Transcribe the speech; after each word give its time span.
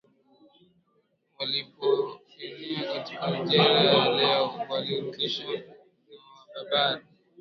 Walipoenea 1.39 2.93
katika 2.93 3.21
Algeria 3.21 3.69
ya 3.69 4.09
leo 4.09 4.51
walirudishwa 4.69 5.51
na 5.53 5.59
Waberber 6.55 7.01